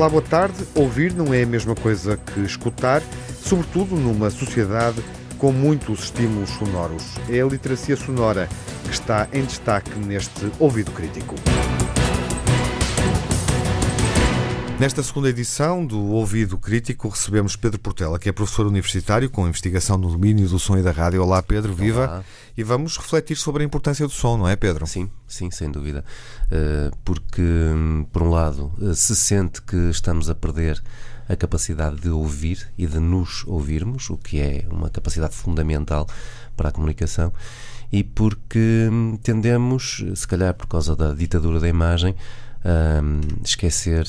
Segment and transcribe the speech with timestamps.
[0.00, 0.66] Olá, boa tarde.
[0.74, 3.02] Ouvir não é a mesma coisa que escutar,
[3.44, 5.04] sobretudo numa sociedade
[5.36, 7.18] com muitos estímulos sonoros.
[7.28, 8.48] É a literacia sonora
[8.84, 11.34] que está em destaque neste ouvido crítico.
[14.80, 19.98] Nesta segunda edição do Ouvido Crítico recebemos Pedro Portela, que é professor universitário com investigação
[19.98, 21.22] no domínio do som e da rádio.
[21.22, 22.06] Olá, Pedro, viva!
[22.06, 22.24] Olá.
[22.56, 24.86] E vamos refletir sobre a importância do som, não é, Pedro?
[24.86, 26.02] Sim, sim, sem dúvida.
[26.50, 27.42] Eh, porque,
[28.10, 30.82] por um lado, eh, se sente que estamos a perder
[31.28, 36.06] a capacidade de ouvir e de nos ouvirmos, o que é uma capacidade fundamental
[36.56, 37.30] para a comunicação,
[37.92, 42.16] e porque hum, tendemos, se calhar por causa da ditadura da imagem,
[42.64, 44.08] a hum, esquecer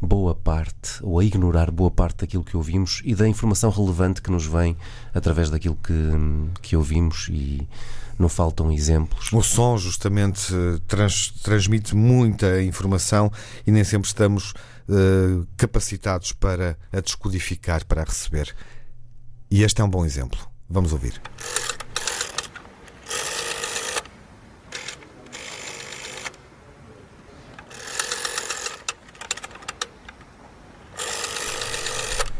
[0.00, 4.30] boa parte ou a ignorar boa parte daquilo que ouvimos e da informação relevante que
[4.30, 4.76] nos vem
[5.14, 5.92] através daquilo que,
[6.62, 7.66] que ouvimos e
[8.18, 9.32] não faltam exemplos.
[9.32, 10.52] O som justamente
[10.86, 13.30] trans, transmite muita informação
[13.66, 14.52] e nem sempre estamos
[14.88, 18.54] uh, capacitados para a descodificar, para a receber.
[19.50, 20.38] E este é um bom exemplo.
[20.68, 21.20] Vamos ouvir.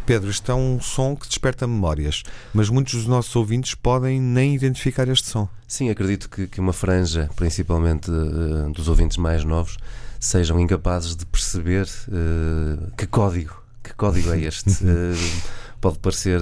[0.06, 4.54] Pedro, isto é um som que desperta memórias, mas muitos dos nossos ouvintes podem nem
[4.54, 5.48] identificar este som.
[5.66, 9.78] Sim, acredito que, que uma franja, principalmente uh, dos ouvintes mais novos,
[10.20, 14.70] sejam incapazes de perceber uh, que código, que código é este.
[14.84, 15.42] uh,
[15.80, 16.40] pode parecer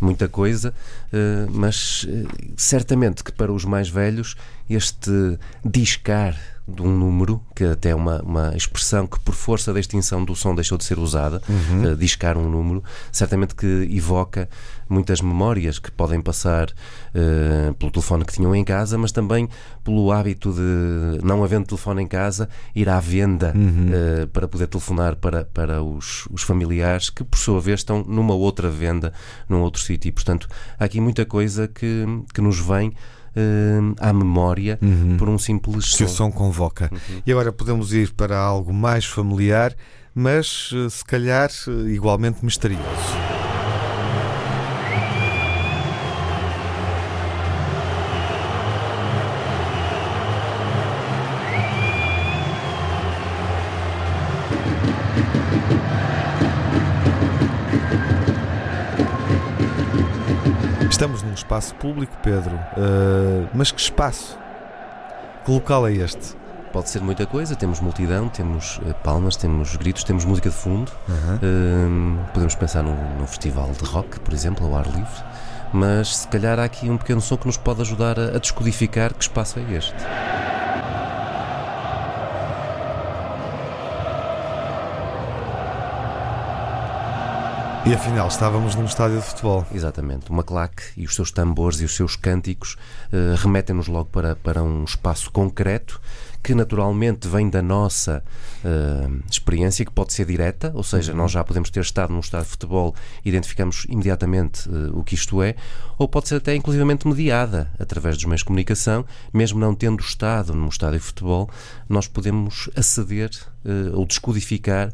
[0.00, 0.72] muita coisa,
[1.50, 2.06] mas
[2.56, 4.36] certamente que para os mais velhos
[4.68, 6.36] este discar
[6.68, 10.36] de um número, que até é uma, uma expressão que, por força da extinção do
[10.36, 11.92] som, deixou de ser usada, uhum.
[11.92, 14.48] uh, discar um número, certamente que evoca
[14.86, 19.48] muitas memórias que podem passar uh, pelo telefone que tinham em casa, mas também
[19.82, 23.86] pelo hábito de, não havendo telefone em casa, ir à venda uhum.
[24.24, 28.34] uh, para poder telefonar para, para os, os familiares que, por sua vez, estão numa
[28.34, 29.14] outra venda,
[29.48, 34.78] num outro E, portanto, há aqui muita coisa que, que nos vem uh, à memória
[34.82, 35.16] uhum.
[35.16, 35.96] por um simples som.
[35.96, 36.90] Que o som convoca.
[36.92, 37.22] Uhum.
[37.26, 39.74] E agora podemos ir para algo mais familiar,
[40.14, 43.37] mas eh, se calhar eh, igualmente misterioso.
[60.98, 64.36] Estamos num espaço público, Pedro, uh, mas que espaço?
[65.44, 66.34] Que local é este?
[66.72, 70.90] Pode ser muita coisa, temos multidão, temos uh, palmas, temos gritos, temos música de fundo.
[71.08, 72.16] Uhum.
[72.16, 75.22] Uh, podemos pensar num, num, festival de rock, por exemplo, ao ar livre.
[75.72, 79.14] Mas se calhar há aqui um pequeno som que nos pode ajudar a, a descodificar
[79.14, 79.94] que espaço é este.
[87.86, 89.66] E afinal, estávamos num estádio de futebol.
[89.72, 90.30] Exatamente.
[90.30, 92.76] Uma claque e os seus tambores e os seus cânticos
[93.12, 96.00] uh, remetem-nos logo para, para um espaço concreto
[96.42, 98.22] que naturalmente vem da nossa
[98.64, 101.18] uh, experiência, que pode ser direta, ou seja, uhum.
[101.18, 102.94] nós já podemos ter estado num estádio de futebol
[103.24, 105.54] e identificamos imediatamente uh, o que isto é,
[105.98, 110.54] ou pode ser até inclusivamente mediada através dos meios de comunicação, mesmo não tendo estado
[110.54, 111.50] num estádio de futebol,
[111.88, 113.30] nós podemos aceder
[113.64, 114.92] uh, ou descodificar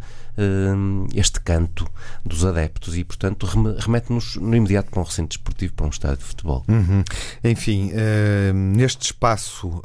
[1.14, 1.86] este canto
[2.24, 3.46] dos adeptos e, portanto,
[3.78, 6.64] remete-nos no imediato para um recinto desportivo, para um estádio de futebol.
[6.66, 7.04] Uhum.
[7.44, 7.92] Enfim,
[8.52, 9.80] neste espaço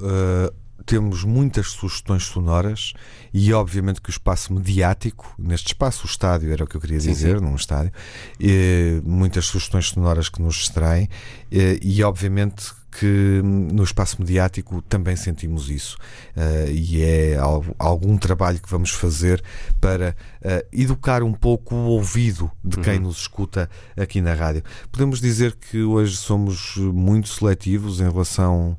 [0.90, 2.94] temos muitas sugestões sonoras
[3.32, 6.98] e obviamente que o espaço mediático, neste espaço, o estádio era o que eu queria
[6.98, 7.92] dizer, sim, num estádio,
[8.40, 11.08] e, muitas sugestões sonoras que nos extraem
[11.52, 15.96] e, e obviamente que no espaço mediático também sentimos isso
[16.36, 17.38] uh, e é
[17.78, 19.44] algum trabalho que vamos fazer
[19.80, 23.04] para uh, educar um pouco o ouvido de quem uhum.
[23.04, 24.64] nos escuta aqui na rádio.
[24.92, 28.76] Podemos dizer que hoje somos muito seletivos em relação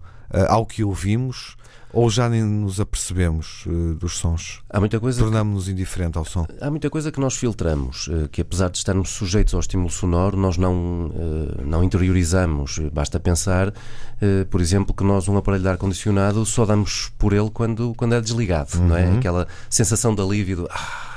[0.48, 1.56] ao que ouvimos
[1.92, 4.60] ou já nem nos apercebemos uh, dos sons?
[4.68, 5.20] Há muita coisa.
[5.20, 6.46] Tornamos-nos indiferente ao som?
[6.60, 10.36] Há muita coisa que nós filtramos, uh, que apesar de estarmos sujeitos ao estímulo sonoro,
[10.36, 12.78] nós não, uh, não interiorizamos.
[12.92, 13.72] Basta pensar,
[14.50, 18.20] por exemplo, que nós um aparelho de ar-condicionado só damos por ele quando, quando é
[18.20, 18.88] desligado, uhum.
[18.88, 19.06] não é?
[19.06, 19.18] Uhum.
[19.18, 20.68] Aquela sensação de alívio do.
[20.70, 21.09] Ah,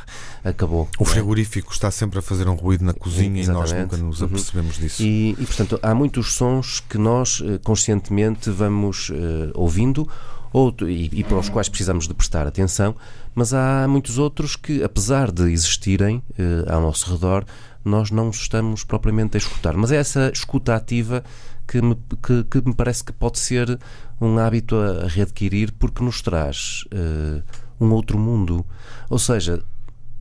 [0.43, 0.89] acabou.
[0.99, 1.05] O é?
[1.05, 1.73] frigorífico é?
[1.73, 3.71] está sempre a fazer um ruído na cozinha Exatamente.
[3.71, 4.27] e nós nunca nos uhum.
[4.27, 4.83] apercebemos uhum.
[4.83, 5.03] disso.
[5.03, 9.13] E, e, portanto, há muitos sons que nós conscientemente vamos uh,
[9.53, 10.07] ouvindo
[10.53, 12.95] ou, e, e, para os quais precisamos de prestar atenção,
[13.33, 17.43] mas há muitos outros que, apesar de existirem eh, ao nosso redor,
[17.83, 19.75] nós não estamos propriamente a escutar.
[19.75, 21.23] Mas é essa escuta ativa
[21.67, 23.79] que me, que, que me parece que pode ser
[24.21, 27.41] um hábito a, a readquirir porque nos traz eh,
[27.79, 28.63] um outro mundo.
[29.09, 29.63] Ou seja,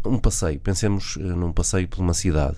[0.04, 2.56] um passeio, pensemos num passeio por uma cidade.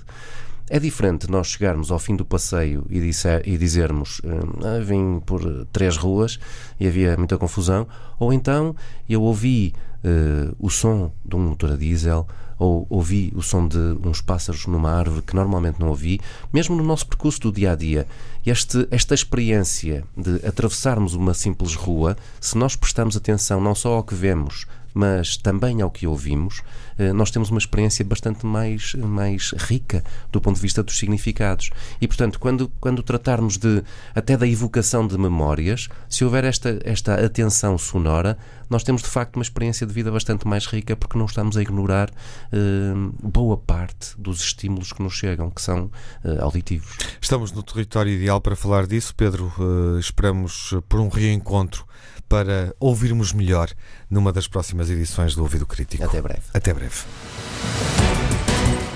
[0.70, 4.23] É diferente nós chegarmos ao fim do passeio e, disser, e dizermos
[4.64, 6.38] ah, vim por três ruas
[6.81, 7.87] e havia muita confusão,
[8.19, 8.75] ou então
[9.06, 9.75] eu ouvi
[10.05, 12.26] uh, o som de um motor a diesel,
[12.58, 16.20] ou ouvi o som de uns pássaros numa árvore que normalmente não ouvi,
[16.52, 18.06] mesmo no nosso percurso do dia a dia.
[18.46, 24.05] Este, esta experiência de atravessarmos uma simples rua, se nós prestamos atenção não só ao
[24.05, 26.62] que vemos, mas também ao que ouvimos,
[26.96, 31.70] eh, nós temos uma experiência bastante mais, mais rica do ponto de vista dos significados.
[32.00, 33.82] E, portanto, quando, quando tratarmos de
[34.14, 38.38] até da evocação de memórias, se houver esta, esta atenção sonora,
[38.70, 41.62] nós temos de facto uma experiência de vida bastante mais rica porque não estamos a
[41.62, 42.11] ignorar
[42.52, 42.93] eh,
[43.23, 45.91] boa parte dos estímulos que nos chegam, que são
[46.25, 46.96] eh, auditivos.
[47.20, 49.52] Estamos no território ideal para falar disso, Pedro.
[49.58, 51.87] Eh, esperamos por um reencontro
[52.29, 53.71] para ouvirmos melhor
[54.11, 56.05] numa das próximas edições do Ouvido Crítico.
[56.05, 56.43] Até breve.
[56.53, 57.03] Até breve.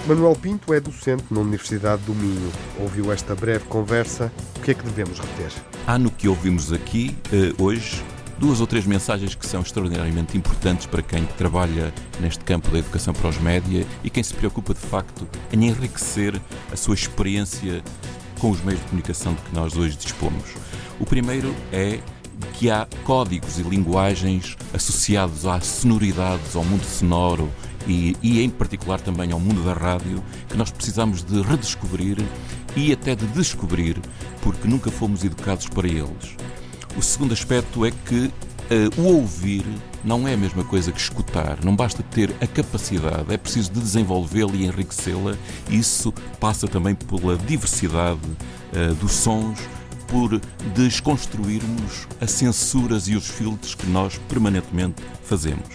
[0.06, 2.50] Manuel Pinto é docente na Universidade do Minho.
[2.80, 4.32] Ouviu esta breve conversa.
[4.56, 5.52] O que é que devemos reter?
[5.86, 8.02] Há no que ouvimos aqui uh, hoje
[8.38, 13.12] duas ou três mensagens que são extraordinariamente importantes para quem trabalha neste campo da educação
[13.12, 16.40] para os média e quem se preocupa de facto em enriquecer
[16.72, 17.82] a sua experiência
[18.38, 20.54] com os meios de comunicação de que nós hoje dispomos.
[21.00, 22.00] O primeiro é
[22.54, 27.50] que há códigos e linguagens associados às sonoridades, ao mundo sonoro
[27.86, 32.18] e, e, em particular também ao mundo da rádio, que nós precisamos de redescobrir
[32.76, 34.00] e até de descobrir,
[34.42, 36.36] porque nunca fomos educados para eles.
[36.96, 38.30] O segundo aspecto é que
[38.70, 39.64] uh, o ouvir
[40.04, 41.58] não é a mesma coisa que escutar.
[41.64, 45.36] Não basta ter a capacidade, é preciso de desenvolvê-la e enriquecê-la.
[45.70, 48.20] Isso passa também pela diversidade
[48.72, 49.58] uh, dos sons,
[50.08, 50.40] por
[50.74, 55.68] desconstruirmos as censuras e os filtros que nós permanentemente fazemos.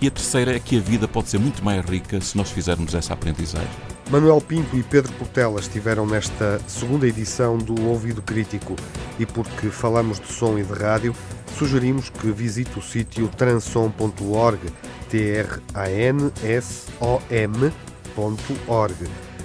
[0.00, 2.94] E a terceira é que a vida pode ser muito mais rica se nós fizermos
[2.94, 3.68] essa aprendizagem.
[4.10, 8.76] Manuel Pinto e Pedro Portela estiveram nesta segunda edição do Ouvido Crítico
[9.18, 11.14] e porque falamos de som e de rádio,
[11.58, 14.60] sugerimos que visite o sítio transom.org,
[15.10, 16.08] T-R-A-N-S-O-M.org.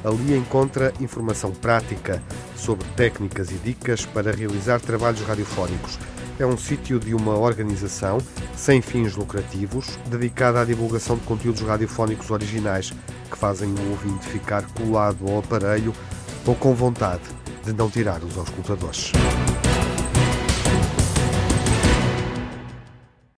[0.04, 2.22] Ali encontra informação prática
[2.56, 5.98] sobre técnicas e dicas para realizar trabalhos radiofónicos.
[6.40, 8.18] É um sítio de uma organização
[8.56, 12.92] sem fins lucrativos dedicada à divulgação de conteúdos radiofónicos originais
[13.32, 15.94] que fazem o ouvinte ficar colado ao aparelho
[16.46, 17.24] ou com vontade
[17.64, 19.12] de não tirar os auscultadores.